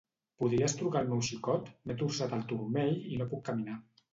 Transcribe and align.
Podries 0.43 0.73
trucar 0.77 1.01
al 1.01 1.11
meu 1.11 1.21
xicot; 1.27 1.69
m'he 1.85 1.99
torçat 2.01 2.35
el 2.39 2.45
turmell 2.53 2.99
i 3.15 3.21
no 3.21 3.31
puc 3.35 3.45
caminar. 3.53 3.79